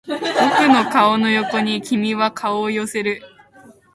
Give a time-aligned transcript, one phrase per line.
[0.07, 0.19] 僕
[0.67, 3.21] の顔の横に君は顔を寄せる